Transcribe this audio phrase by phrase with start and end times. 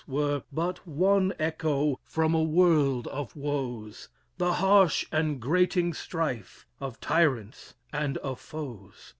[0.07, 6.99] Were but one echo from a world of woes, The harsh and grating strife of
[6.99, 8.95] tyrants and of foes.